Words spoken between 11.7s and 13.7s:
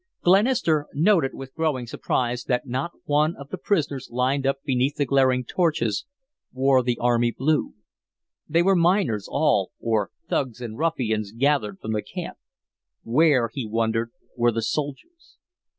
from the camp. Where, he